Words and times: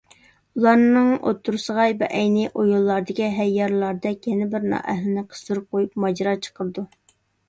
ئۇلارنىڭ 0.59 1.07
ئوتتۇرىسىغا 1.31 1.83
بەئەينى 1.99 2.45
ئويۇنلاردىكى 2.47 3.27
ھەييارلاردەك 3.39 4.25
يەنە 4.31 4.47
بىر 4.55 4.65
نائەھلىنى 4.71 5.25
قىستۇرۇپ 5.35 5.69
قويۇپ 5.77 6.01
ماجىرا 6.07 6.35
چىقىرىدۇ. 6.47 6.87